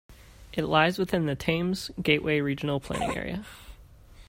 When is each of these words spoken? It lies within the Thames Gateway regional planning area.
It 0.53 0.63
lies 0.63 0.97
within 0.97 1.27
the 1.27 1.35
Thames 1.35 1.91
Gateway 2.01 2.39
regional 2.41 2.79
planning 2.79 3.15
area. 3.15 3.45